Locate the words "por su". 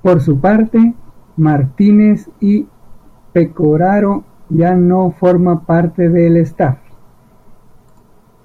0.00-0.38